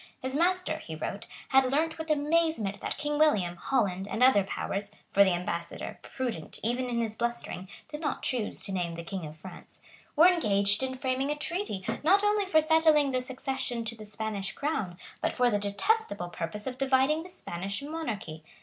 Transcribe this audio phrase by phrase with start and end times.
[0.19, 4.89] His master, he wrote, had learnt with amazement that King William, Holland and other powers,
[5.11, 9.27] for the ambassador, prudent even in his blustering, did not choose to name the King
[9.27, 9.79] of France,
[10.15, 14.53] were engaged in framing a treaty, not only for settling the succession to the Spanish
[14.53, 18.43] crown, but for the detestable purpose of dividing the Spanish monarchy.